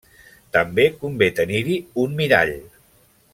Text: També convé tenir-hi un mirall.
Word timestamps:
També 0.55 0.85
convé 1.03 1.27
tenir-hi 1.41 1.77
un 2.05 2.17
mirall. 2.23 2.55